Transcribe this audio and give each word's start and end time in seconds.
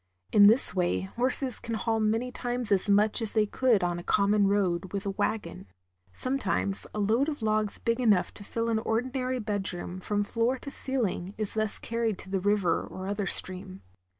In 0.31 0.47
this 0.47 0.73
way 0.73 1.01
horses 1.01 1.59
can 1.59 1.75
haul 1.75 1.99
many 1.99 2.31
times 2.31 2.71
as 2.71 2.89
much 2.89 3.21
as 3.21 3.33
they 3.33 3.45
could 3.45 3.83
on 3.83 3.99
a 3.99 4.03
common 4.03 4.47
road 4.47 4.93
with 4.93 5.05
a 5.05 5.11
wagon. 5.11 5.67
Sometimes 6.11 6.87
a 6.95 6.99
load 6.99 7.29
of 7.29 7.43
logs 7.43 7.77
big 7.77 7.99
enough 7.99 8.33
to 8.33 8.43
fill 8.43 8.69
an 8.71 8.79
ordinary 8.79 9.37
bedroom 9.37 9.99
from 9.99 10.23
floor 10.23 10.57
to 10.57 10.71
ceiling 10.71 11.35
is 11.37 11.53
thus 11.53 11.77
carried 11.77 12.17
to 12.17 12.31
the 12.31 12.39
river 12.39 12.81
or 12.83 13.05
other 13.05 13.27
stream. 13.27 13.83